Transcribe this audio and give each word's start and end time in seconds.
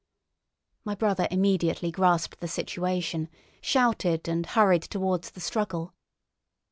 My 0.83 0.95
brother 0.95 1.27
immediately 1.29 1.91
grasped 1.91 2.39
the 2.39 2.47
situation, 2.47 3.29
shouted, 3.61 4.27
and 4.27 4.47
hurried 4.47 4.81
towards 4.81 5.29
the 5.29 5.41
struggle. 5.41 5.93